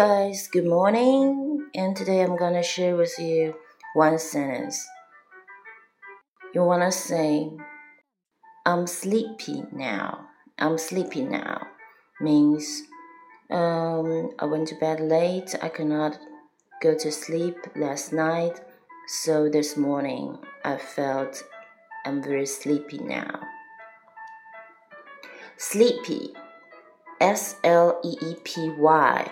[0.00, 1.68] guys, good morning.
[1.74, 3.54] And today I'm gonna share with you
[3.92, 4.88] one sentence.
[6.54, 7.50] You wanna say,
[8.64, 10.26] I'm sleepy now.
[10.58, 11.66] I'm sleepy now
[12.18, 12.84] means
[13.50, 15.54] um, I went to bed late.
[15.60, 16.18] I could not
[16.80, 18.58] go to sleep last night.
[19.06, 21.44] So this morning I felt
[22.06, 23.38] I'm very sleepy now.
[25.58, 26.32] Sleepy,
[27.20, 29.30] S L E E P Y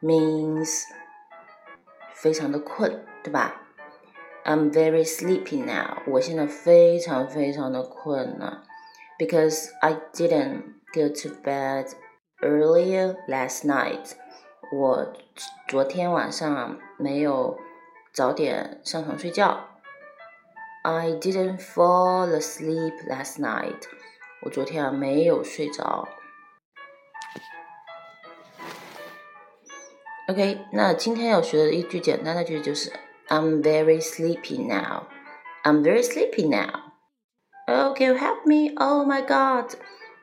[0.00, 0.84] means
[2.14, 3.62] 非常的困，对吧？
[4.44, 6.02] I'm very sleepy now。
[6.06, 8.64] 我现在非常非常的困了，
[9.18, 11.92] because I didn't go to bed
[12.40, 14.12] earlier last night。
[14.72, 15.12] 我
[15.68, 17.58] 昨天晚上没有
[18.12, 19.68] 早点上床睡觉。
[20.82, 23.82] I didn't fall asleep last night。
[24.42, 26.08] 我昨天没有睡着。
[30.28, 32.92] OK，那今天要学的一句简单的句子就是
[33.28, 35.04] I'm very sleepy now.
[35.64, 36.92] I'm very sleepy now.
[37.66, 38.72] Okay, help me.
[38.76, 39.74] Oh my God.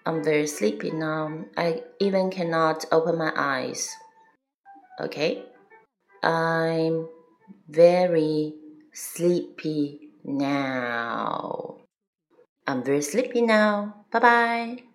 [0.04, 1.46] I'm very sleepy now.
[1.56, 3.90] I even cannot open my eyes.
[5.00, 5.46] Okay.
[6.22, 7.08] I'm
[7.68, 8.54] very
[8.94, 11.78] sleepy now.
[12.66, 14.06] I'm very sleepy now.
[14.12, 14.93] Bye bye.